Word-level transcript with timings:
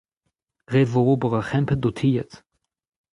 ret 0.71 0.87
e 0.89 0.89
vo 0.91 1.01
ober 1.13 1.33
ur 1.39 1.45
c'hempenn 1.49 1.81
d'ho 1.81 1.91
tilhad. 1.99 2.31